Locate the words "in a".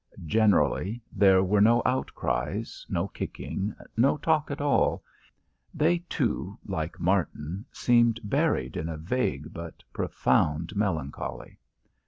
8.77-8.97